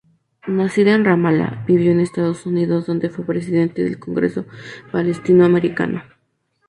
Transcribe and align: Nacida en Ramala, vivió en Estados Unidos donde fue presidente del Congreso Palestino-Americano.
Nacida 0.47 0.95
en 0.95 1.05
Ramala, 1.05 1.63
vivió 1.67 1.91
en 1.91 1.99
Estados 1.99 2.47
Unidos 2.47 2.87
donde 2.87 3.11
fue 3.11 3.23
presidente 3.23 3.83
del 3.83 3.99
Congreso 3.99 4.45
Palestino-Americano. 4.91 6.01